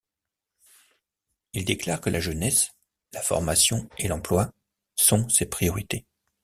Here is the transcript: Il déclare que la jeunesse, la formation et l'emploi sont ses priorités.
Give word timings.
Il 1.53 1.63
déclare 1.63 2.01
que 2.01 2.09
la 2.09 2.19
jeunesse, 2.19 2.71
la 3.13 3.21
formation 3.21 3.87
et 3.99 4.07
l'emploi 4.07 4.51
sont 4.95 5.29
ses 5.29 5.45
priorités. 5.45 6.07